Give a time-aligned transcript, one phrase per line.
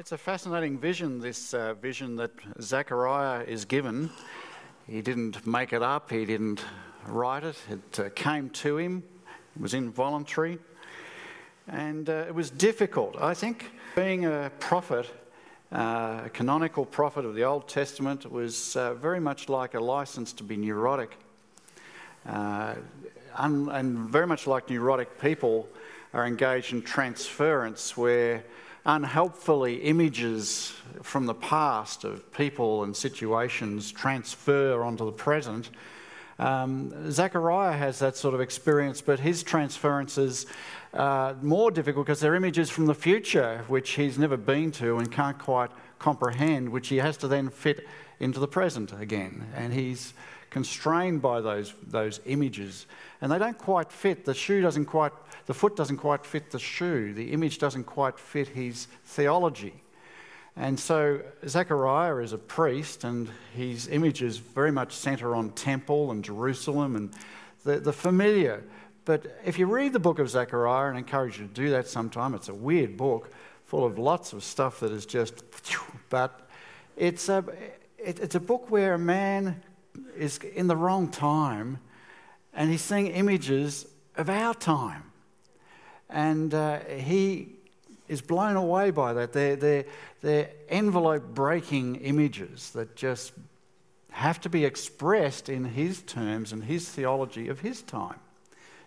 [0.00, 4.08] It's a fascinating vision, this uh, vision that Zechariah is given.
[4.88, 6.64] He didn't make it up, he didn't
[7.06, 9.02] write it, it uh, came to him,
[9.54, 10.58] it was involuntary,
[11.68, 13.14] and uh, it was difficult.
[13.20, 15.06] I think being a prophet,
[15.70, 20.32] uh, a canonical prophet of the Old Testament, was uh, very much like a license
[20.32, 21.14] to be neurotic.
[22.26, 22.76] Uh,
[23.36, 25.68] un- and very much like neurotic people
[26.14, 28.42] are engaged in transference where
[28.86, 35.70] unhelpfully images from the past of people and situations transfer onto the present.
[36.38, 40.46] Um, Zechariah has that sort of experience, but his transferences
[40.94, 45.12] are more difficult because they're images from the future, which he's never been to and
[45.12, 47.86] can't quite comprehend, which he has to then fit
[48.18, 49.46] into the present again.
[49.54, 50.14] And he's
[50.50, 52.86] constrained by those, those images.
[53.20, 54.24] And they don't quite fit.
[54.24, 55.12] The shoe doesn't quite
[55.50, 59.74] the foot doesn't quite fit the shoe, the image doesn't quite fit his theology.
[60.56, 66.24] And so Zechariah is a priest, and his images very much centre on temple and
[66.24, 67.10] Jerusalem and
[67.64, 68.62] the, the familiar.
[69.04, 71.88] But if you read the book of Zechariah, and I encourage you to do that
[71.88, 73.32] sometime, it's a weird book
[73.64, 75.42] full of lots of stuff that is just,
[76.10, 76.48] but
[76.96, 77.44] it's a,
[77.98, 79.60] it, it's a book where a man
[80.16, 81.78] is in the wrong time
[82.52, 85.04] and he's seeing images of our time.
[86.08, 87.50] And uh, he
[88.08, 89.32] is blown away by that.
[89.32, 89.84] They're, they're,
[90.20, 93.32] they're envelope breaking images that just
[94.10, 98.18] have to be expressed in his terms and his theology of his time.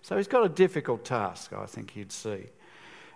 [0.01, 2.47] So he's got a difficult task, I think you'd see.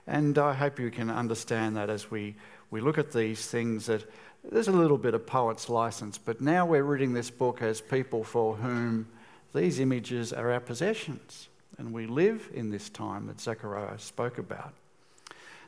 [0.08, 2.36] And I hope you can understand that as we,
[2.72, 4.10] we look at these things that
[4.52, 8.24] there's a little bit of poet's license, but now we're reading this book as people
[8.24, 9.08] for whom
[9.54, 14.74] these images are our possessions and we live in this time that Zechariah spoke about.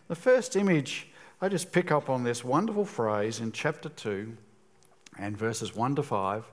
[0.07, 1.07] The first image,
[1.41, 4.35] I just pick up on this wonderful phrase in chapter 2
[5.17, 6.45] and verses 1 to 5,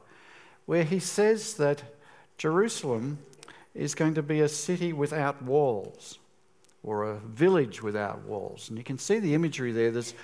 [0.66, 1.82] where he says that
[2.36, 3.18] Jerusalem
[3.74, 6.18] is going to be a city without walls
[6.82, 8.68] or a village without walls.
[8.68, 9.90] And you can see the imagery there.
[9.90, 10.14] There's,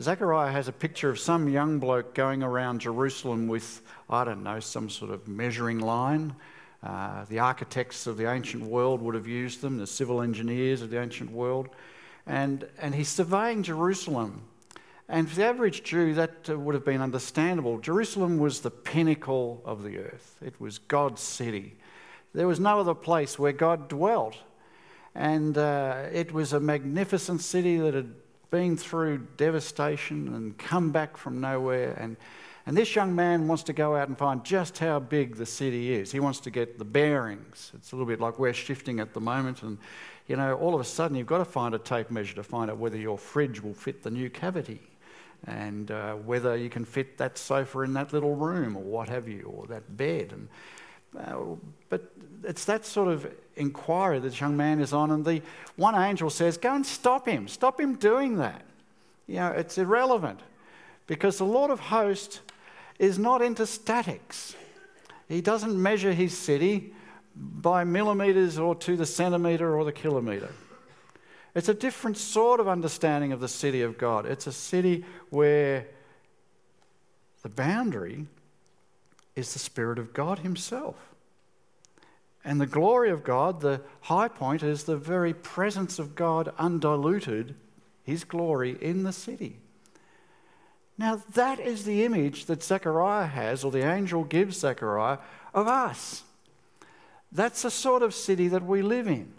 [0.00, 4.60] Zechariah has a picture of some young bloke going around Jerusalem with, I don't know,
[4.60, 6.34] some sort of measuring line
[6.82, 10.90] uh, the architects of the ancient world would have used them, the civil engineers of
[10.90, 11.68] the ancient world.
[12.26, 14.42] And, and he's surveying Jerusalem.
[15.08, 17.78] And for the average Jew, that uh, would have been understandable.
[17.80, 21.76] Jerusalem was the pinnacle of the earth, it was God's city.
[22.32, 24.36] There was no other place where God dwelt.
[25.16, 28.14] And uh, it was a magnificent city that had
[28.50, 31.96] been through devastation and come back from nowhere.
[31.98, 32.16] And
[32.66, 35.92] and this young man wants to go out and find just how big the city
[35.92, 36.12] is.
[36.12, 37.72] He wants to get the bearings.
[37.74, 39.62] It's a little bit like we're shifting at the moment.
[39.62, 39.78] And,
[40.28, 42.70] you know, all of a sudden you've got to find a tape measure to find
[42.70, 44.80] out whether your fridge will fit the new cavity
[45.46, 49.26] and uh, whether you can fit that sofa in that little room or what have
[49.26, 50.32] you, or that bed.
[50.32, 50.48] And,
[51.18, 51.36] uh,
[51.88, 52.12] but
[52.44, 55.10] it's that sort of inquiry that this young man is on.
[55.10, 55.42] And the
[55.76, 57.48] one angel says, Go and stop him.
[57.48, 58.62] Stop him doing that.
[59.26, 60.40] You know, it's irrelevant
[61.06, 62.40] because the Lord of hosts
[62.98, 64.54] is not into statics.
[65.28, 66.92] He doesn't measure his city
[67.34, 70.50] by millimetres or to the centimetre or the kilometre.
[71.54, 74.26] It's a different sort of understanding of the city of God.
[74.26, 75.86] It's a city where
[77.42, 78.26] the boundary
[79.36, 80.96] is the Spirit of God Himself.
[82.44, 87.54] And the glory of God, the high point, is the very presence of God undiluted,
[88.02, 89.58] His glory in the city.
[90.96, 95.18] Now, that is the image that Zechariah has, or the angel gives Zechariah,
[95.54, 96.24] of us.
[97.32, 99.32] That's the sort of city that we live in.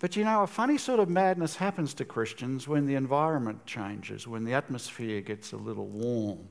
[0.00, 4.26] But you know, a funny sort of madness happens to Christians when the environment changes,
[4.26, 6.48] when the atmosphere gets a little warm.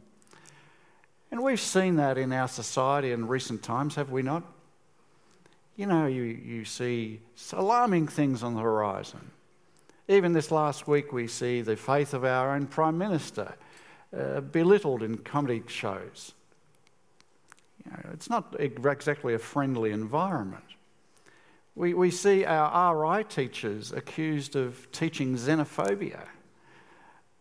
[1.31, 4.43] And we've seen that in our society in recent times, have we not?
[5.77, 7.21] You know, you, you see
[7.53, 9.31] alarming things on the horizon.
[10.09, 13.55] Even this last week, we see the faith of our own Prime Minister
[14.16, 16.33] uh, belittled in comedy shows.
[17.85, 20.66] You know, it's not exactly a friendly environment.
[21.75, 26.27] We, we see our RI teachers accused of teaching xenophobia.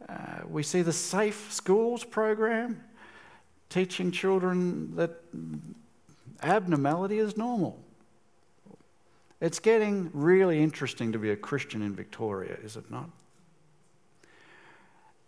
[0.08, 0.14] Uh,
[0.48, 2.84] we see the Safe Schools program
[3.70, 5.10] teaching children that
[6.42, 7.78] abnormality is normal.
[9.40, 13.08] It's getting really interesting to be a Christian in Victoria, is it not?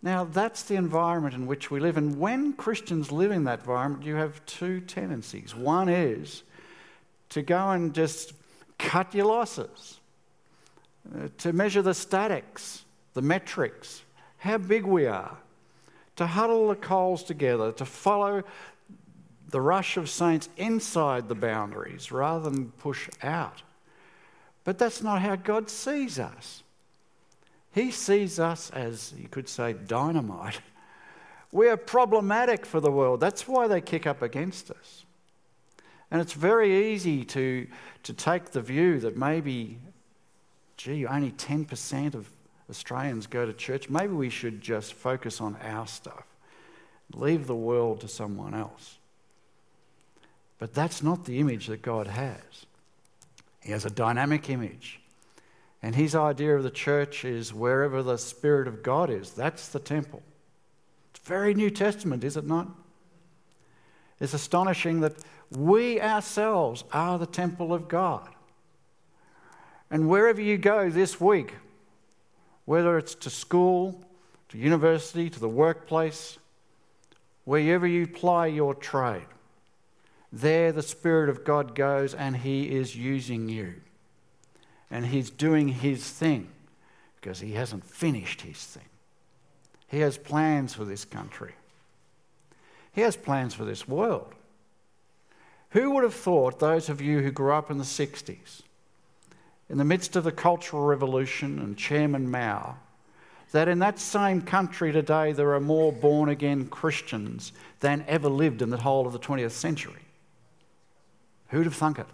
[0.03, 1.95] Now, that's the environment in which we live.
[1.95, 5.55] And when Christians live in that environment, you have two tendencies.
[5.55, 6.43] One is
[7.29, 8.33] to go and just
[8.77, 10.01] cut your losses,
[11.15, 14.03] uh, to measure the statics, the metrics,
[14.37, 15.37] how big we are,
[16.15, 18.43] to huddle the coals together, to follow
[19.49, 23.61] the rush of saints inside the boundaries rather than push out.
[24.63, 26.63] But that's not how God sees us.
[27.73, 30.59] He sees us as, you could say, dynamite.
[31.51, 33.19] We are problematic for the world.
[33.19, 35.05] That's why they kick up against us.
[36.09, 37.67] And it's very easy to,
[38.01, 39.77] to take the view that maybe,
[40.77, 42.27] gee, only 10% of
[42.73, 43.87] Australians go to church.
[43.87, 46.25] Maybe we should just focus on our stuff,
[47.13, 48.97] leave the world to someone else.
[50.57, 52.65] But that's not the image that God has.
[53.61, 54.99] He has a dynamic image.
[55.83, 59.79] And his idea of the church is wherever the Spirit of God is, that's the
[59.79, 60.23] temple.
[61.13, 62.69] It's very New Testament, is it not?
[64.19, 65.13] It's astonishing that
[65.51, 68.27] we ourselves are the temple of God.
[69.91, 71.53] And wherever you go this week,
[72.65, 74.03] whether it's to school,
[74.49, 76.37] to university, to the workplace,
[77.45, 79.25] wherever you ply your trade,
[80.31, 83.75] there the Spirit of God goes and He is using you.
[84.89, 86.49] And He's doing His thing
[87.19, 88.83] because He hasn't finished His thing.
[89.87, 91.53] He has plans for this country,
[92.93, 94.33] He has plans for this world.
[95.71, 98.61] Who would have thought, those of you who grew up in the 60s,
[99.73, 102.77] in the midst of the Cultural Revolution and Chairman Mao,
[103.53, 108.61] that in that same country today there are more born again Christians than ever lived
[108.61, 110.03] in the whole of the 20th century?
[111.47, 112.05] Who'd have thunk it?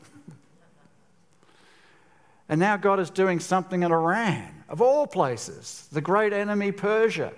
[2.48, 7.34] And now God is doing something in Iran, of all places, the great enemy Persia.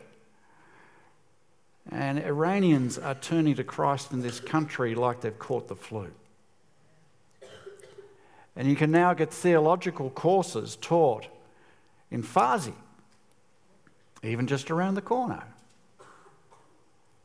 [1.89, 6.11] And Iranians are turning to Christ in this country like they've caught the flu.
[8.55, 11.27] And you can now get theological courses taught
[12.09, 12.73] in Farsi,
[14.23, 15.43] even just around the corner.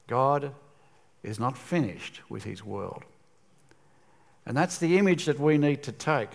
[0.07, 0.53] God
[1.23, 3.03] is not finished with his world.
[4.47, 6.31] And that's the image that we need to take.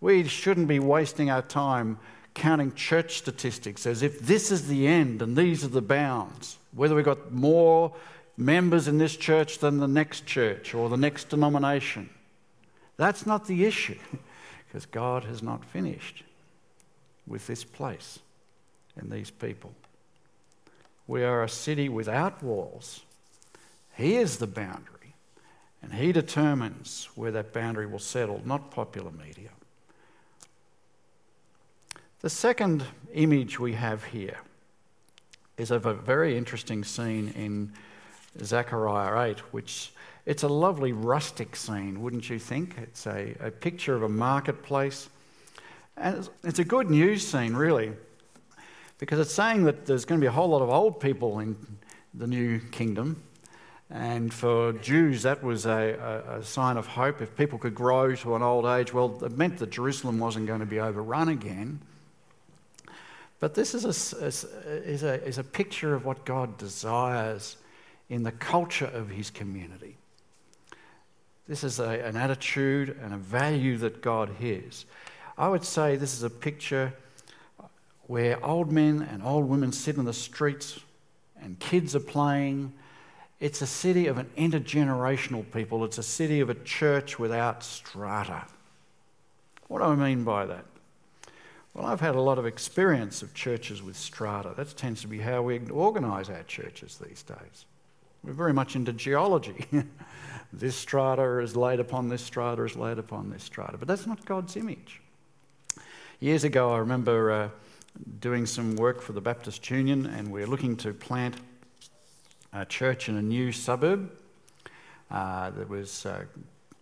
[0.00, 1.98] We shouldn't be wasting our time
[2.34, 6.56] counting church statistics as if this is the end and these are the bounds.
[6.74, 7.94] Whether we've got more
[8.38, 12.08] members in this church than the next church or the next denomination.
[13.02, 13.98] That's not the issue
[14.68, 16.22] because God has not finished
[17.26, 18.20] with this place
[18.94, 19.72] and these people.
[21.08, 23.00] We are a city without walls.
[23.96, 25.16] He is the boundary.
[25.82, 29.50] And he determines where that boundary will settle, not popular media.
[32.20, 34.38] The second image we have here
[35.56, 37.72] is of a very interesting scene in
[38.44, 39.90] Zechariah 8, which
[40.26, 42.76] it's a lovely rustic scene, wouldn't you think?
[42.78, 45.08] It's a, a picture of a marketplace.
[45.96, 47.92] And it's, it's a good news scene, really,
[48.98, 51.56] because it's saying that there's going to be a whole lot of old people in
[52.14, 53.22] the new kingdom
[53.92, 57.20] and for Jews, that was a, a, a, sign of hope.
[57.20, 60.60] If people could grow to an old age, well, it meant that Jerusalem wasn't going
[60.60, 61.78] to be overrun again.
[63.38, 67.58] But this is a, is a, is a picture of what God desires
[68.08, 69.98] in the culture of his community.
[71.52, 74.86] This is a, an attitude and a value that God hears.
[75.36, 76.94] I would say this is a picture
[78.06, 80.80] where old men and old women sit in the streets
[81.42, 82.72] and kids are playing
[83.38, 85.84] it's a city of an intergenerational people.
[85.84, 88.46] It's a city of a church without strata.
[89.68, 90.64] What do I mean by that?
[91.74, 94.54] Well, I've had a lot of experience of churches with strata.
[94.56, 97.66] That tends to be how we organise our churches these days.
[98.24, 99.66] We're very much into geology.
[100.52, 103.76] this strata is laid upon this strata, is laid upon this strata.
[103.78, 105.00] But that's not God's image.
[106.20, 107.48] Years ago, I remember uh,
[108.20, 111.36] doing some work for the Baptist Union, and we we're looking to plant
[112.52, 114.12] a church in a new suburb.
[115.10, 116.26] Uh, there was a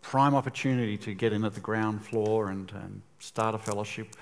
[0.03, 4.15] prime opportunity to get in at the ground floor and, and start a fellowship.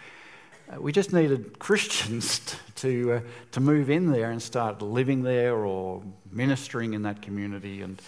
[0.68, 3.20] Uh, we just needed Christians to, uh,
[3.52, 7.82] to move in there and start living there or ministering in that community.
[7.82, 8.00] And,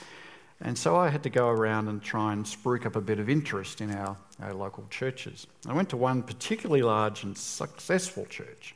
[0.61, 3.31] and so I had to go around and try and spruik up a bit of
[3.31, 5.47] interest in our, our local churches.
[5.67, 8.75] I went to one particularly large and successful church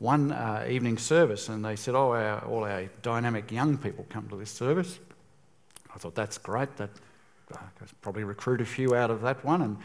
[0.00, 4.28] one uh, evening service and they said, Oh, our, all our dynamic young people come
[4.28, 4.98] to this service.
[5.94, 6.76] I thought, That's great.
[6.76, 6.90] That
[7.52, 7.58] uh,
[8.02, 9.62] probably recruit a few out of that one.
[9.62, 9.76] And,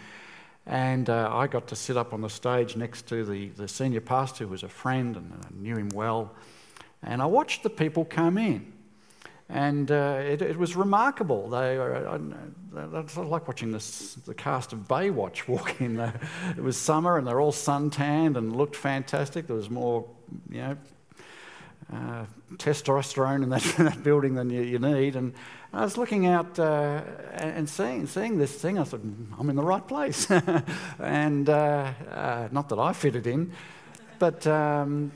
[0.66, 4.01] and uh, I got to sit up on the stage next to the, the senior
[4.01, 6.32] pastor who was a friend and I knew him well.
[7.01, 8.74] And I watched the people come in.
[9.51, 11.50] And uh, it, it, was remarkable.
[11.50, 12.20] They were,
[13.08, 16.00] sort of like watching this, the cast of Baywatch walk in.
[16.00, 19.48] It was summer and they're all suntanned and looked fantastic.
[19.48, 20.06] There was more,
[20.51, 20.78] you know,
[21.92, 22.25] uh,
[22.58, 25.16] testosterone in that, that building than you, you, need.
[25.16, 25.34] And
[25.72, 27.02] I was looking out uh,
[27.34, 28.80] and seeing, seeing this thing.
[28.80, 29.02] I thought,
[29.38, 30.30] I'm in the right place.
[31.00, 33.52] and uh, uh, not that I fitted in,
[34.18, 35.12] but um,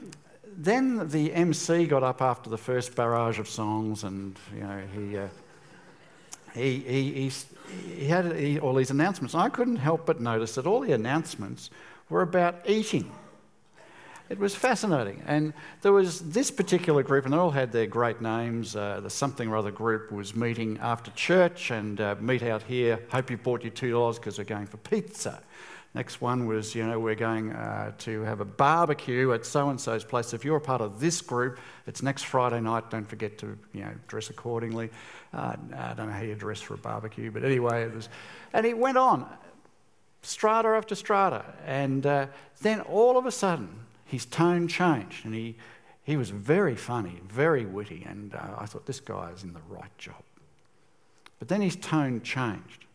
[0.55, 5.17] then the MC got up after the first barrage of songs, and you know he.
[5.17, 5.27] Uh,
[6.53, 7.31] he, he, he,
[7.95, 9.33] he had all these announcements.
[9.33, 11.71] I couldn't help but notice that all the announcements
[12.09, 13.11] were about eating.
[14.29, 15.21] It was fascinating.
[15.27, 18.75] And there was this particular group, and they all had their great names.
[18.75, 22.99] Uh, the something or other group was meeting after church and uh, meet out here.
[23.11, 25.41] Hope you bought your $2 because we're going for pizza.
[25.95, 29.79] Next one was, you know, we're going uh, to have a barbecue at so and
[29.79, 30.33] so's place.
[30.33, 32.89] If you're a part of this group, it's next Friday night.
[32.89, 34.89] Don't forget to, you know, dress accordingly.
[35.33, 38.09] Uh, I don't know how you dress for a barbecue, but anyway, it was.
[38.53, 39.29] And it went on,
[40.23, 41.45] strata after strata.
[41.67, 42.27] And uh,
[42.61, 43.69] then all of a sudden,
[44.13, 45.55] his tone changed and he,
[46.03, 49.61] he was very funny, very witty, and uh, I thought, this guy is in the
[49.67, 50.21] right job.
[51.39, 52.85] But then his tone changed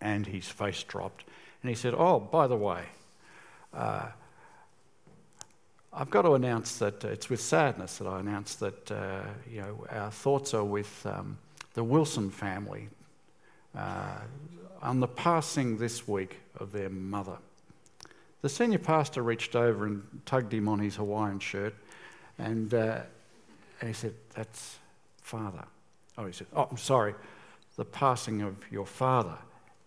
[0.00, 1.22] and his face dropped,
[1.62, 2.82] and he said, Oh, by the way,
[3.72, 4.08] uh,
[5.92, 9.60] I've got to announce that uh, it's with sadness that I announce that uh, you
[9.60, 11.38] know, our thoughts are with um,
[11.74, 12.88] the Wilson family
[13.78, 14.18] uh,
[14.82, 17.38] on the passing this week of their mother.
[18.44, 21.74] The senior pastor reached over and tugged him on his Hawaiian shirt,
[22.36, 23.00] and, uh,
[23.80, 24.76] and he said, That's
[25.22, 25.64] father.
[26.18, 27.14] Oh, he said, Oh, I'm sorry,
[27.76, 29.38] the passing of your father.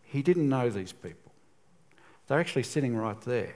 [0.02, 1.32] He didn't know these people.
[2.26, 3.54] They're actually sitting right there.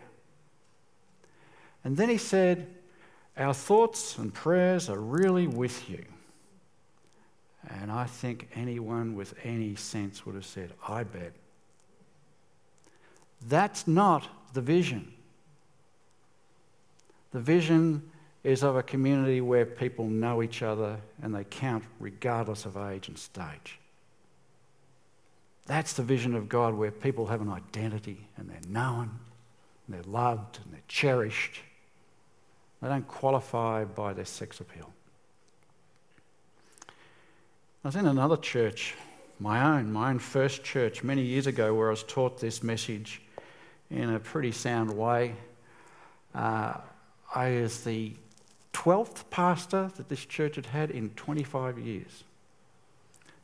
[1.83, 2.67] And then he said,
[3.35, 6.05] Our thoughts and prayers are really with you.
[7.67, 11.33] And I think anyone with any sense would have said, I bet.
[13.47, 15.13] That's not the vision.
[17.31, 18.09] The vision
[18.43, 23.07] is of a community where people know each other and they count regardless of age
[23.07, 23.79] and stage.
[25.67, 29.11] That's the vision of God where people have an identity and they're known,
[29.87, 31.61] and they're loved, and they're cherished.
[32.81, 34.91] They don't qualify by their sex appeal.
[37.83, 38.95] I was in another church,
[39.39, 43.21] my own, my own first church, many years ago, where I was taught this message
[43.91, 45.35] in a pretty sound way.
[46.33, 46.73] Uh,
[47.35, 48.13] I was the
[48.73, 52.23] 12th pastor that this church had had in 25 years.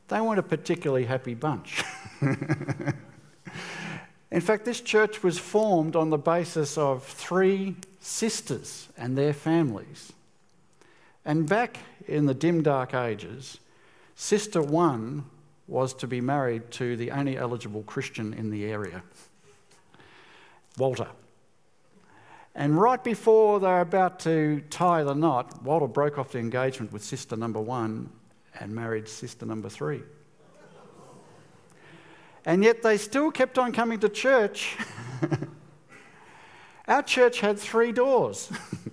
[0.08, 1.84] They weren't a particularly happy bunch.
[4.32, 10.14] in fact, this church was formed on the basis of three sisters and their families.
[11.26, 11.78] And back
[12.08, 13.60] in the dim, dark ages,
[14.20, 15.26] Sister one
[15.68, 19.04] was to be married to the only eligible Christian in the area.
[20.78, 21.08] Walter.
[22.56, 26.92] And right before they were about to tie the knot, Walter broke off the engagement
[26.92, 28.10] with sister number one
[28.60, 30.02] and married sister number three.
[32.46, 34.78] And yet they still kept on coming to church.
[36.88, 38.50] Our church had three doors.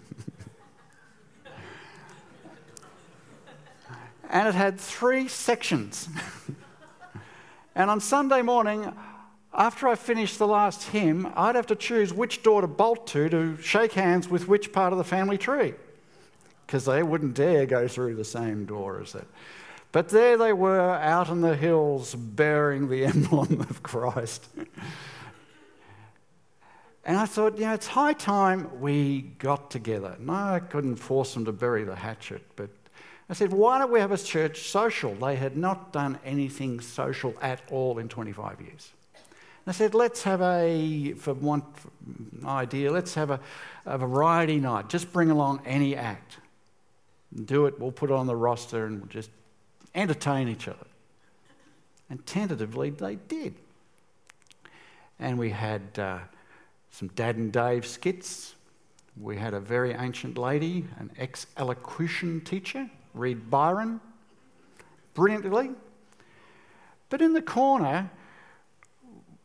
[4.29, 6.09] and it had three sections.
[7.77, 8.93] and on Sunday morning,
[9.55, 13.29] after I finished the last hymn, I'd have to choose which door to bolt to
[13.29, 15.75] to shake hands with which part of the family tree,
[16.67, 19.27] because they wouldn't dare go through the same door as that.
[19.93, 24.49] But there they were out in the hills bearing the emblem of Christ.
[27.05, 30.17] and I thought, you know, it's high time we got together.
[30.19, 32.71] No, I couldn't force them to bury the hatchet, but
[33.31, 35.15] I said, why don't we have a church social?
[35.15, 38.91] They had not done anything social at all in 25 years.
[39.67, 41.63] I said, let's have a, for one
[42.45, 43.41] idea, let's have a,
[43.87, 44.89] a variety night.
[44.89, 46.39] Just bring along any act.
[47.45, 49.31] Do it, we'll put it on the roster and we'll just
[49.95, 50.87] entertain each other.
[52.11, 53.55] And tentatively, they did.
[55.19, 56.19] And we had uh,
[56.91, 58.55] some Dad and Dave skits.
[59.19, 64.01] We had a very ancient lady, an ex elocution teacher, read Byron
[65.15, 65.71] brilliantly.
[67.09, 68.11] But in the corner,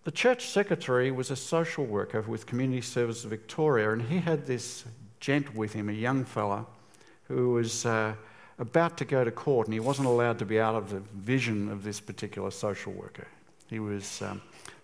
[0.09, 4.83] the church secretary was a social worker with Community Services Victoria, and he had this
[5.19, 6.65] gent with him, a young fella,
[7.27, 8.15] who was uh,
[8.57, 11.69] about to go to court, and he wasn't allowed to be out of the vision
[11.69, 13.27] of this particular social worker.
[13.67, 14.41] He was um,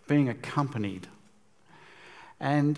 [0.08, 1.08] being accompanied.
[2.39, 2.77] And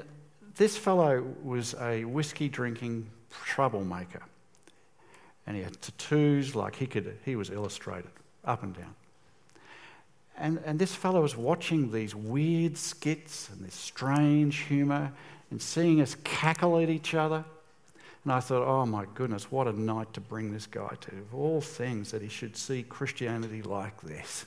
[0.55, 4.23] this fellow was a whiskey drinking troublemaker.
[5.45, 8.11] And he had tattoos like he could, he was illustrated
[8.45, 8.95] up and down.
[10.37, 15.11] And, and this fellow was watching these weird skits and this strange humour
[15.49, 17.43] and seeing us cackle at each other.
[18.23, 21.11] And I thought, oh my goodness, what a night to bring this guy to.
[21.17, 24.45] Of all things, that he should see Christianity like this.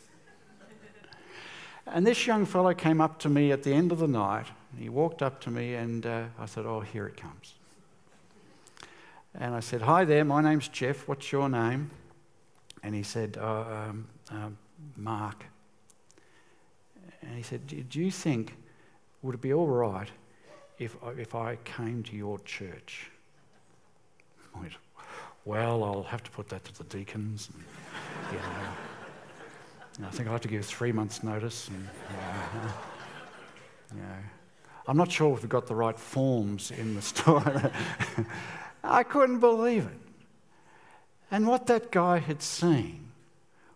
[1.87, 4.47] and this young fellow came up to me at the end of the night.
[4.79, 7.55] He walked up to me, and uh, I said, oh, here it comes.
[9.35, 11.09] And I said, hi there, my name's Jeff.
[11.09, 11.91] What's your name?
[12.83, 14.59] And he said, oh, um, um,
[14.97, 15.45] Mark.
[17.31, 18.57] And he said, do you think,
[19.23, 20.09] would it be all right
[20.81, 23.09] if, if I came to your church?
[24.53, 24.73] I went,
[25.45, 27.49] well, I'll have to put that to the deacons.
[27.55, 27.63] And,
[28.33, 28.39] you
[30.03, 31.69] know, I think I'll have to give three months' notice.
[31.69, 32.73] And, uh,
[33.95, 34.17] you know,
[34.89, 37.71] I'm not sure if we've got the right forms in the store.
[38.83, 40.01] I couldn't believe it.
[41.31, 43.13] And what that guy had seen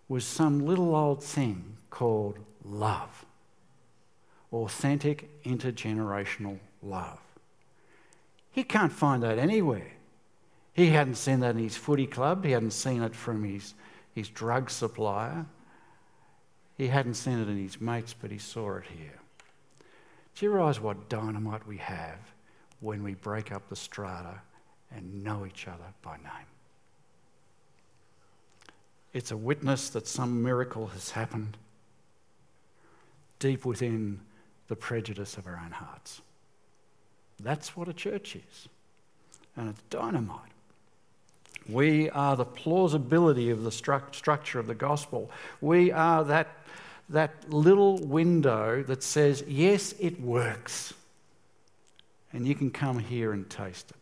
[0.08, 3.23] was some little old thing called love
[4.54, 7.18] authentic intergenerational love.
[8.52, 9.92] He can't find that anywhere.
[10.72, 13.74] He hadn't seen that in his footy club, he hadn't seen it from his,
[14.14, 15.46] his drug supplier,
[16.76, 19.20] he hadn't seen it in his mates, but he saw it here.
[20.34, 22.18] Do you realise what dynamite we have
[22.80, 24.40] when we break up the strata
[24.90, 26.48] and know each other by name?
[29.12, 31.56] It's a witness that some miracle has happened
[33.38, 34.20] deep within
[34.68, 36.20] the prejudice of our own hearts.
[37.40, 38.68] That's what a church is.
[39.56, 40.50] And it's dynamite.
[41.68, 45.30] We are the plausibility of the stru- structure of the gospel.
[45.60, 46.48] We are that,
[47.08, 50.92] that little window that says, yes, it works.
[52.32, 53.96] And you can come here and taste it.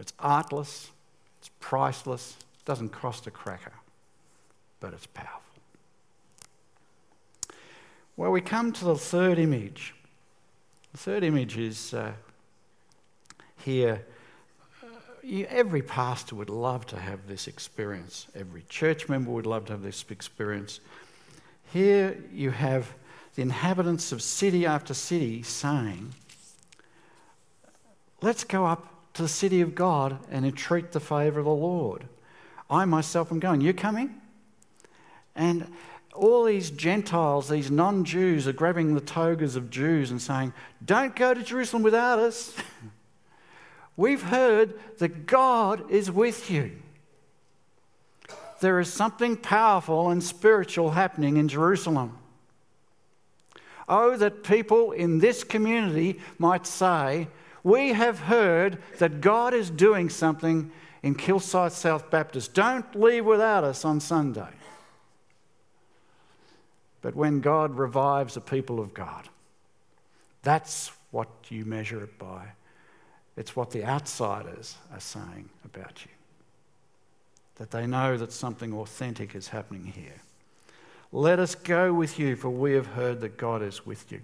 [0.00, 0.90] It's artless,
[1.38, 3.74] it's priceless, it doesn't cost a cracker,
[4.80, 5.51] but it's powerful.
[8.16, 9.94] Well, we come to the third image.
[10.92, 12.12] The third image is uh,
[13.64, 14.04] here
[15.48, 18.26] every pastor would love to have this experience.
[18.34, 20.80] Every church member would love to have this experience.
[21.72, 22.92] Here you have
[23.34, 26.12] the inhabitants of city after city saying,
[28.20, 32.04] Let's go up to the city of God and entreat the favour of the Lord.
[32.70, 33.60] I myself am going.
[33.60, 34.20] You coming?
[35.34, 35.72] And
[36.12, 40.52] all these Gentiles, these non Jews, are grabbing the togas of Jews and saying,
[40.84, 42.54] Don't go to Jerusalem without us.
[43.96, 46.72] We've heard that God is with you.
[48.60, 52.18] There is something powerful and spiritual happening in Jerusalem.
[53.88, 57.28] Oh, that people in this community might say,
[57.62, 60.70] We have heard that God is doing something
[61.02, 62.54] in Kilsyth South Baptist.
[62.54, 64.48] Don't leave without us on Sunday.
[67.02, 69.28] But when God revives the people of God,
[70.42, 72.46] that's what you measure it by.
[73.36, 76.10] It's what the outsiders are saying about you.
[77.56, 80.20] That they know that something authentic is happening here.
[81.12, 84.20] Let us go with you, for we have heard that God is with you.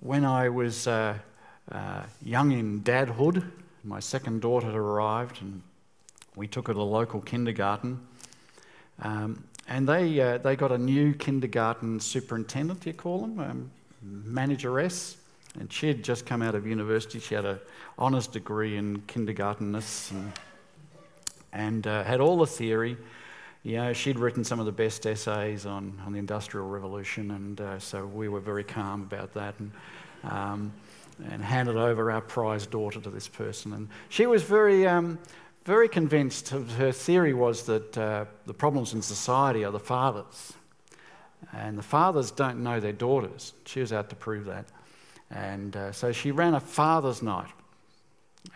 [0.00, 1.18] When I was uh,
[1.72, 3.50] uh, young in dadhood,
[3.82, 5.62] my second daughter had arrived, and
[6.36, 8.06] we took her to local kindergarten.
[9.00, 13.70] Um, and they, uh, they got a new kindergarten superintendent, you call them, um,
[14.02, 15.16] manageress.
[15.58, 17.20] And she had just come out of university.
[17.20, 17.60] She had an
[17.98, 20.32] honours degree in kindergartenness and,
[21.52, 22.96] and uh, had all the theory.
[23.62, 27.60] You know, she'd written some of the best essays on, on the Industrial Revolution, and
[27.60, 29.54] uh, so we were very calm about that.
[29.58, 29.72] And,
[30.24, 30.72] um,
[31.30, 33.72] and handed over our prized daughter to this person.
[33.72, 35.18] And she was very, um,
[35.64, 36.52] very convinced.
[36.52, 40.52] Of her theory was that uh, the problems in society are the fathers,
[41.52, 43.52] and the fathers don't know their daughters.
[43.66, 44.66] She was out to prove that.
[45.30, 47.48] And uh, so she ran a Father's Night.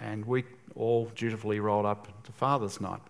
[0.00, 0.44] And we
[0.74, 3.00] all dutifully rolled up to Father's Night.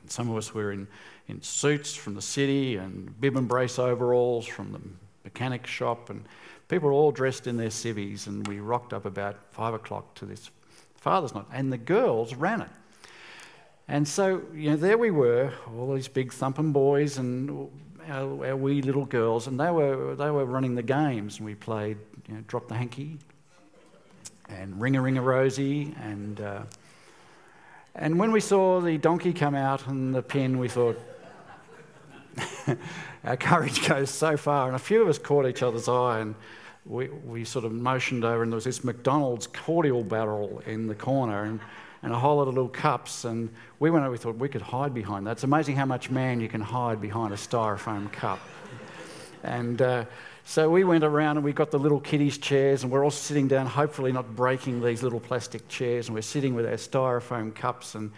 [0.00, 0.86] And some of us were in,
[1.26, 4.80] in suits from the city and bib and brace overalls from the
[5.24, 6.08] mechanic shop.
[6.08, 6.24] And
[6.68, 8.26] people were all dressed in their civvies.
[8.26, 10.50] And we rocked up about five o'clock to this
[10.96, 11.46] Father's Night.
[11.52, 12.70] And the girls ran it.
[13.88, 17.70] And so, you know, there we were, all these big thumping boys and
[18.08, 21.38] our, our, wee little girls, and they were, they were running the games.
[21.38, 21.96] And we played
[22.28, 23.18] you know, Drop the Hanky
[24.50, 25.94] and Ring a Ring a Rosie.
[26.02, 26.62] And, uh,
[27.94, 31.00] and when we saw the donkey come out and the pin, we thought,
[33.24, 34.66] our courage goes so far.
[34.66, 36.34] And a few of us caught each other's eye and
[36.84, 40.94] we, we sort of motioned over, and there was this McDonald's cordial barrel in the
[40.94, 41.44] corner.
[41.44, 41.60] And
[42.02, 43.24] and a whole lot of little cups.
[43.24, 45.32] And we went over, we thought we could hide behind that.
[45.32, 48.40] It's amazing how much man you can hide behind a styrofoam cup.
[49.42, 50.04] And uh,
[50.48, 53.48] So we went around and we got the little kiddies' chairs, and we're all sitting
[53.48, 57.94] down, hopefully not breaking these little plastic chairs, and we're sitting with our styrofoam cups.
[57.94, 58.10] And,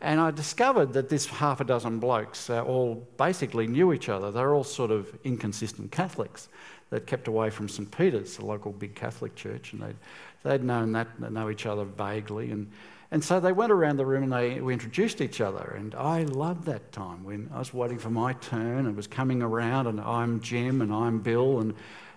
[0.00, 4.30] and I discovered that this half a dozen blokes uh, all basically knew each other.
[4.30, 6.48] They're all sort of inconsistent Catholics
[6.88, 7.90] that kept away from St.
[7.90, 9.96] Peter's, the local big Catholic church, and they'd,
[10.42, 12.50] they'd known that, know each other vaguely.
[12.50, 12.70] And,
[13.14, 15.76] and so they went around the room and they, we introduced each other.
[15.78, 19.40] And I loved that time when I was waiting for my turn and was coming
[19.40, 21.60] around, and I'm Jim and I'm Bill.
[21.60, 21.74] And,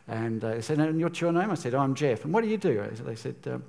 [0.07, 1.51] and uh, they said, And what's your name?
[1.51, 2.25] I said, I'm Jeff.
[2.25, 2.83] And what do you do?
[3.05, 3.59] They said, uh, I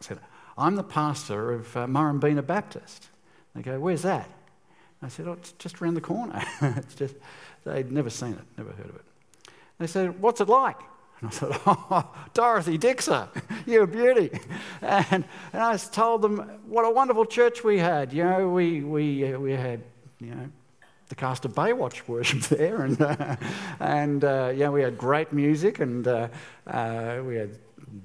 [0.00, 0.18] said
[0.58, 3.06] I'm the pastor of uh, Murrumbeena Baptist.
[3.54, 4.28] They go, Where's that?
[5.00, 6.42] I said, Oh, it's just around the corner.
[6.60, 7.14] it's just,
[7.62, 9.04] they'd never seen it, never heard of it.
[9.78, 10.80] They said, What's it like?
[11.20, 13.28] And I thought, oh, Dorothy Dixer,
[13.66, 14.30] you're a beauty.
[14.82, 18.12] And, and I told them what a wonderful church we had.
[18.12, 19.82] You know, we, we, uh, we had,
[20.20, 20.48] you know,
[21.08, 22.82] the cast of Baywatch worship there.
[22.82, 23.36] And, uh,
[23.80, 26.28] and uh, yeah, we had great music and uh,
[26.66, 27.58] uh, we had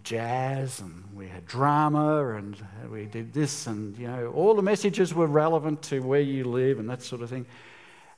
[0.03, 2.55] jazz and we had drama and
[2.91, 3.67] we did this.
[3.67, 7.21] And, you know, all the messages were relevant to where you live and that sort
[7.21, 7.45] of thing.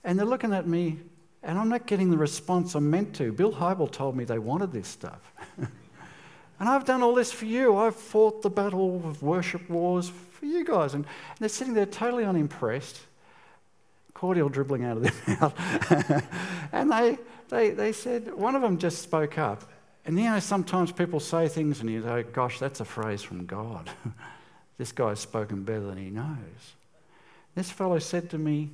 [0.04, 1.00] And they're looking at me
[1.44, 3.32] and I'm not getting the response I'm meant to.
[3.32, 5.20] Bill Hybel told me they wanted this stuff.
[5.58, 7.76] and I've done all this for you.
[7.76, 10.94] I've fought the battle of worship wars for you guys.
[10.94, 11.06] And
[11.40, 13.02] they're sitting there totally unimpressed,
[14.14, 16.24] cordial dribbling out of their mouth.
[16.72, 17.18] and they,
[17.50, 19.64] they, they said, one of them just spoke up.
[20.06, 23.46] And you know, sometimes people say things and you go, gosh, that's a phrase from
[23.46, 23.90] God.
[24.78, 26.76] this guy's spoken better than he knows.
[27.56, 28.70] This fellow said to me,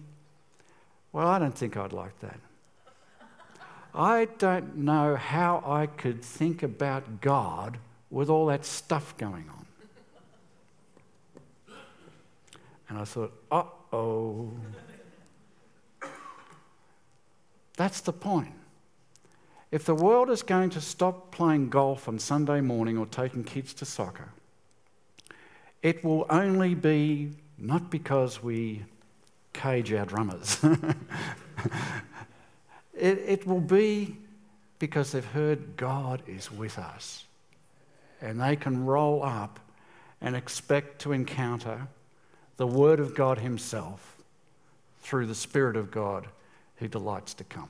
[1.12, 2.40] Well, I don't think I'd like that.
[3.94, 7.78] I don't know how I could think about God
[8.10, 9.66] with all that stuff going on.
[12.90, 14.52] And I thought, uh oh.
[17.76, 18.54] That's the point.
[19.72, 23.74] If the world is going to stop playing golf on Sunday morning or taking kids
[23.76, 24.30] to soccer,
[25.84, 28.84] it will only be not because we
[29.54, 30.60] cage our drummers.
[32.98, 34.18] It, it will be
[34.80, 37.26] because they've heard God is with us.
[38.22, 39.60] And they can roll up
[40.22, 41.88] and expect to encounter
[42.58, 44.18] the Word of God Himself
[45.02, 46.28] through the Spirit of God
[46.78, 47.70] who delights to come.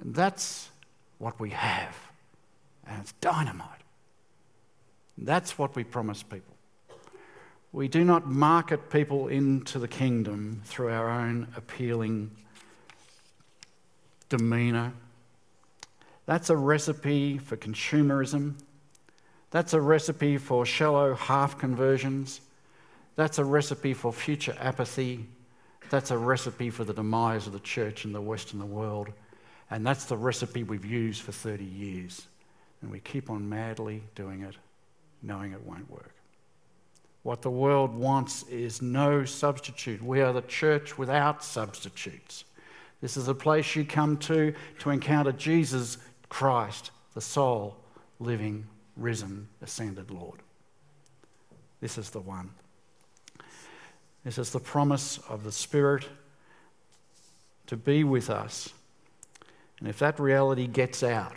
[0.00, 0.70] And that's
[1.18, 1.96] what we have.
[2.86, 3.82] And it's dynamite.
[5.18, 6.54] That's what we promise people.
[7.72, 12.30] We do not market people into the kingdom through our own appealing
[14.28, 14.92] demeanour.
[16.26, 18.54] That's a recipe for consumerism.
[19.50, 22.40] That's a recipe for shallow half conversions.
[23.16, 25.26] That's a recipe for future apathy.
[25.90, 29.08] That's a recipe for the demise of the church in the Western world.
[29.70, 32.26] And that's the recipe we've used for 30 years.
[32.82, 34.54] And we keep on madly doing it,
[35.22, 36.14] knowing it won't work.
[37.22, 40.02] What the world wants is no substitute.
[40.02, 42.44] We are the church without substitutes.
[43.00, 47.76] This is a place you come to to encounter Jesus Christ, the soul,
[48.18, 50.40] living, risen, ascended Lord.
[51.80, 52.50] This is the one.
[54.24, 56.08] This is the promise of the Spirit
[57.66, 58.72] to be with us.
[59.78, 61.36] And if that reality gets out,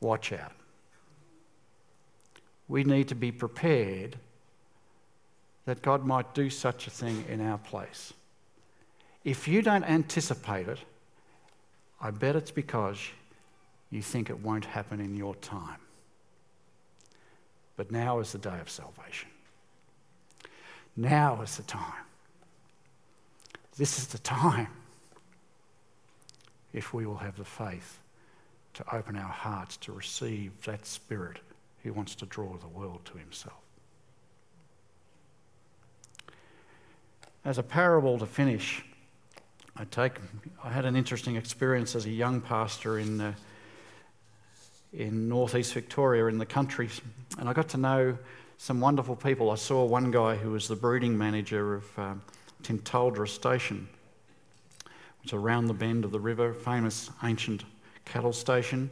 [0.00, 0.52] watch out.
[2.66, 4.16] We need to be prepared
[5.66, 8.12] that God might do such a thing in our place.
[9.24, 10.78] If you don't anticipate it,
[12.00, 12.98] I bet it's because
[13.90, 15.80] you think it won't happen in your time.
[17.76, 19.28] But now is the day of salvation.
[20.96, 22.04] Now is the time.
[23.76, 24.68] This is the time
[26.72, 27.98] if we will have the faith
[28.74, 31.38] to open our hearts to receive that Spirit
[31.82, 33.56] who wants to draw the world to Himself.
[37.44, 38.84] As a parable to finish,
[39.80, 40.12] I take.
[40.62, 43.32] I had an interesting experience as a young pastor in uh,
[44.92, 46.90] in northeast Victoria in the country,
[47.38, 48.18] and I got to know
[48.58, 49.50] some wonderful people.
[49.50, 52.22] I saw one guy who was the breeding manager of um,
[52.62, 53.88] Tintaldra Station,
[55.22, 57.64] which is around the bend of the river, famous ancient
[58.04, 58.90] cattle station.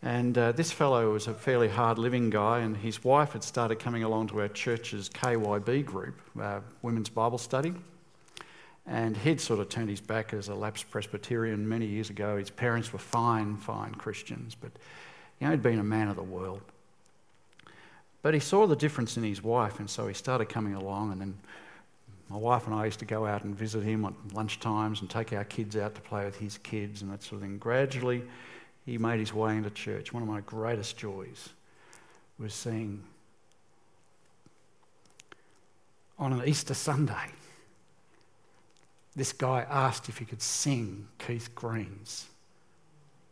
[0.00, 3.80] And uh, this fellow was a fairly hard living guy, and his wife had started
[3.80, 7.74] coming along to our church's KYB group, uh, Women's Bible Study.
[8.88, 12.38] And he'd sort of turned his back as a lapsed Presbyterian many years ago.
[12.38, 14.72] His parents were fine, fine Christians, but
[15.38, 16.62] you know, he'd been a man of the world.
[18.22, 21.12] But he saw the difference in his wife, and so he started coming along.
[21.12, 21.38] And then
[22.28, 25.08] my wife and I used to go out and visit him at lunch times and
[25.08, 27.58] take our kids out to play with his kids and that sort of thing.
[27.58, 28.24] Gradually,
[28.84, 30.12] he made his way into church.
[30.12, 31.50] One of my greatest joys
[32.38, 33.02] was seeing
[36.18, 37.30] on an Easter Sunday,
[39.18, 42.26] this guy asked if he could sing Keith Green's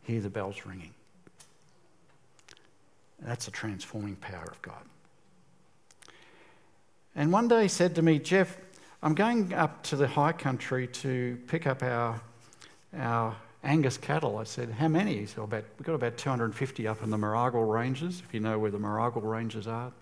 [0.03, 0.93] Hear the Bells Ringing.
[3.19, 4.83] That's a transforming power of God.
[7.15, 8.57] And one day he said to me, Jeff,
[9.01, 12.19] I'm going up to the high country to pick up our,
[12.93, 14.37] our Angus cattle.
[14.37, 15.19] I said, How many?
[15.19, 18.59] He said, about, We've got about 250 up in the Marragul Ranges, if you know
[18.59, 19.93] where the Marragul Ranges are.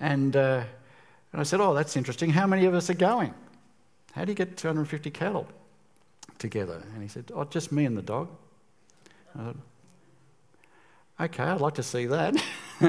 [0.00, 0.64] And, uh,
[1.32, 2.30] and I said, Oh, that's interesting.
[2.30, 3.32] How many of us are going?
[4.12, 5.46] How do you get 250 cattle
[6.38, 6.82] together?
[6.94, 8.28] And he said, Oh, just me and the dog.
[9.34, 9.56] I thought,
[11.20, 12.34] okay, I'd like to see that.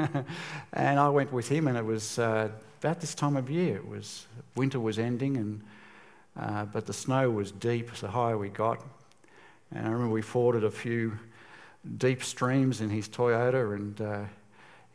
[0.73, 3.77] and I went with him, and it was uh, about this time of year.
[3.77, 5.61] It was winter was ending, and
[6.39, 7.93] uh, but the snow was deep.
[7.93, 8.83] The higher we got,
[9.71, 11.19] and I remember we forded a few
[11.97, 14.23] deep streams in his Toyota, and uh,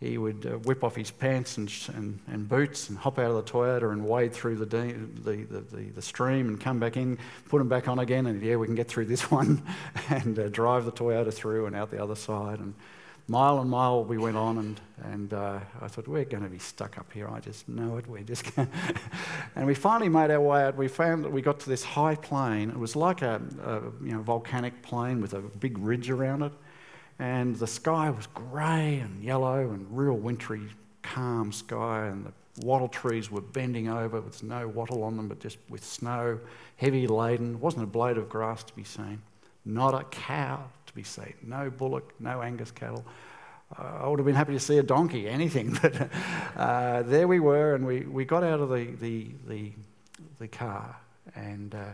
[0.00, 3.36] he would uh, whip off his pants and, and, and, boots and hop out of
[3.36, 7.18] the Toyota and wade through the, the, the, the, the stream and come back in,
[7.48, 9.62] put them back on again, and yeah, we can get through this one,
[10.10, 12.58] and uh, drive the Toyota through and out the other side.
[12.58, 12.74] And
[13.26, 16.58] mile and mile we went on, and, and uh, I thought, we're going to be
[16.58, 17.28] stuck up here.
[17.28, 18.06] I just know it.
[18.06, 18.44] We're just
[19.56, 20.76] And we finally made our way out.
[20.76, 22.68] We found that we got to this high plain.
[22.68, 26.52] It was like a, a you know, volcanic plain with a big ridge around it.
[27.18, 30.62] And the sky was grey and yellow and real wintry,
[31.02, 32.06] calm sky.
[32.06, 35.84] And the wattle trees were bending over with no wattle on them, but just with
[35.84, 36.38] snow,
[36.76, 37.58] heavy laden.
[37.60, 39.22] Wasn't a blade of grass to be seen.
[39.64, 41.34] Not a cow to be seen.
[41.42, 43.04] No bullock, no Angus cattle.
[43.76, 45.78] Uh, I would have been happy to see a donkey, anything.
[45.82, 46.10] But
[46.56, 49.72] uh, there we were, and we, we got out of the, the, the,
[50.38, 50.96] the car,
[51.34, 51.84] and uh,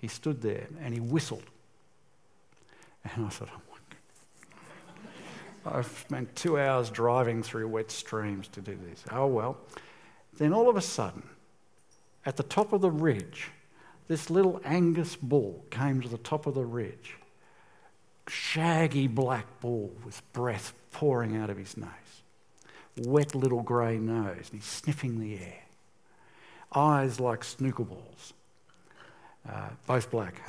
[0.00, 1.44] he stood there and he whistled.
[3.04, 3.48] And I thought.
[5.66, 9.04] I've spent two hours driving through wet streams to do this.
[9.10, 9.56] Oh well.
[10.36, 11.22] Then all of a sudden,
[12.26, 13.50] at the top of the ridge,
[14.08, 17.16] this little Angus bull came to the top of the ridge
[18.28, 21.90] shaggy black bull with breath pouring out of his nose,
[22.96, 25.62] wet little grey nose, and he's sniffing the air,
[26.74, 28.32] eyes like snooker balls,
[29.48, 30.40] uh, both black.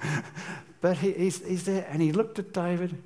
[0.80, 3.02] but he, he's, he's there, and he looked at David,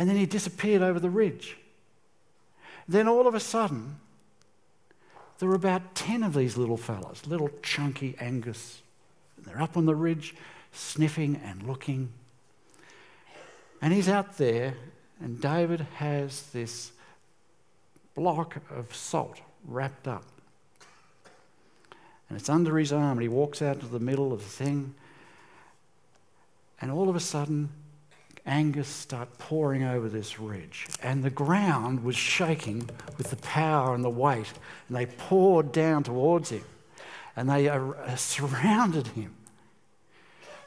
[0.00, 1.58] and then he disappeared over the ridge.
[2.88, 4.00] Then all of a sudden,
[5.38, 8.80] there were about 10 of these little fellas, little chunky Angus.
[9.38, 10.34] They're up on the ridge,
[10.72, 12.12] sniffing and looking
[13.82, 14.74] and he's out there,
[15.20, 16.92] and David has this
[18.14, 20.24] block of salt wrapped up.
[22.28, 24.94] And it's under his arm, and he walks out to the middle of the thing.
[26.80, 27.70] And all of a sudden,
[28.46, 34.02] Angus start pouring over this ridge, and the ground was shaking with the power and
[34.02, 34.52] the weight,
[34.88, 36.64] and they poured down towards him,
[37.36, 39.34] and they uh, surrounded him.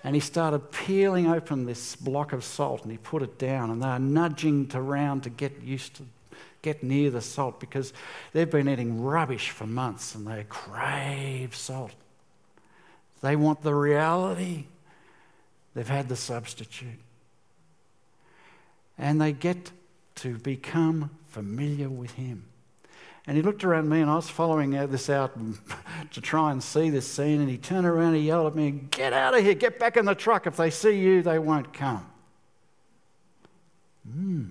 [0.03, 3.69] And he started peeling open this block of salt and he put it down.
[3.69, 6.03] And they are nudging around to get used to,
[6.61, 7.93] get near the salt because
[8.33, 11.93] they've been eating rubbish for months and they crave salt.
[13.21, 14.65] They want the reality.
[15.73, 16.99] They've had the substitute.
[18.97, 19.71] And they get
[20.15, 22.45] to become familiar with him.
[23.25, 25.37] And he looked around me, and I was following this out
[26.11, 27.39] to try and see this scene.
[27.39, 29.95] And he turned around and he yelled at me, Get out of here, get back
[29.95, 30.45] in the truck.
[30.45, 32.05] If they see you, they won't come.
[34.11, 34.45] Hmm.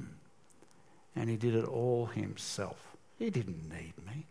[1.15, 2.97] And he did it all himself.
[3.19, 4.27] He didn't need me.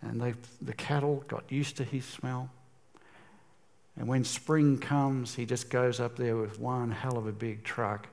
[0.00, 2.50] And they, the cattle got used to his smell.
[3.96, 7.62] And when spring comes, he just goes up there with one hell of a big
[7.62, 8.08] truck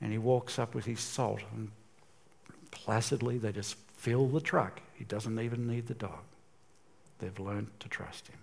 [0.00, 1.70] and he walks up with his salt and
[2.70, 4.80] placidly, they just fill the truck.
[4.94, 6.20] He doesn't even need the dog.
[7.18, 8.38] They've learned to trust him.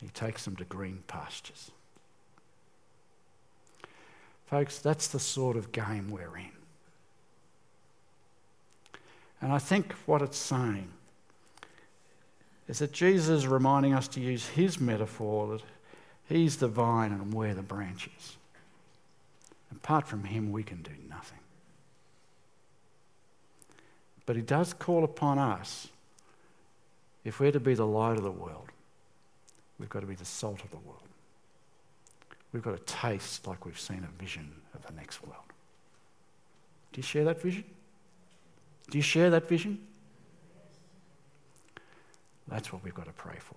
[0.00, 1.70] He takes them to green pastures.
[4.46, 6.50] Folks, that's the sort of game we're in.
[9.40, 10.90] And I think what it's saying
[12.68, 15.62] is that Jesus is reminding us to use his metaphor that
[16.28, 18.36] he's the vine and we're the branches.
[19.72, 21.38] Apart from him, we can do nothing.
[24.26, 25.88] But he does call upon us,
[27.24, 28.68] if we're to be the light of the world,
[29.78, 31.02] we've got to be the salt of the world.
[32.52, 35.42] We've got to taste like we've seen a vision of the next world.
[36.92, 37.64] Do you share that vision?
[38.90, 39.78] Do you share that vision?
[42.48, 43.56] That's what we've got to pray for.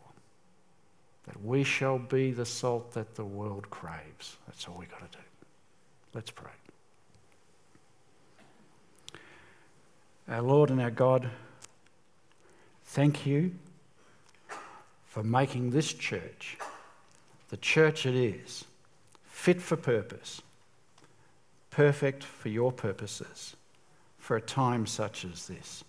[1.28, 4.38] that we shall be the salt that the world craves.
[4.48, 5.24] That's all we've got to do.
[6.14, 6.52] Let's pray.
[10.28, 11.30] Our Lord and our God,
[12.86, 13.52] thank you
[15.06, 16.58] for making this church
[17.50, 18.64] the church it is,
[19.26, 20.42] fit for purpose,
[21.70, 23.58] perfect for your purposes,
[24.18, 25.84] for a time such as this.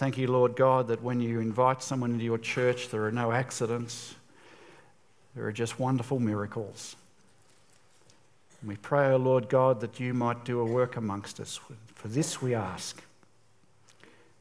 [0.00, 3.32] Thank you, Lord God, that when you invite someone into your church, there are no
[3.32, 4.14] accidents,
[5.34, 6.96] there are just wonderful miracles.
[8.62, 11.60] And we pray, O oh Lord God, that you might do a work amongst us.
[11.94, 13.02] For this we ask,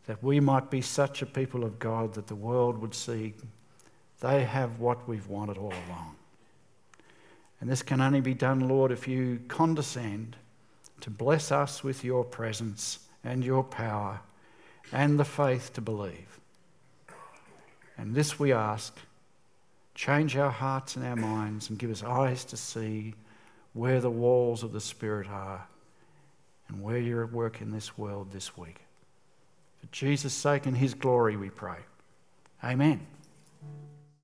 [0.06, 3.34] that we might be such a people of God that the world would see
[4.22, 6.16] they have what we've wanted all along.
[7.60, 10.38] And this can only be done, Lord, if you condescend
[11.02, 14.22] to bless us with your presence and your power
[14.92, 16.40] and the faith to believe.
[17.98, 18.98] And this we ask
[19.94, 23.14] change our hearts and our minds and give us eyes to see
[23.74, 25.68] where the walls of the Spirit are
[26.70, 28.80] and where you're at work in this world this week.
[29.82, 31.80] For Jesus' sake and his glory, we pray.
[32.64, 33.06] Amen.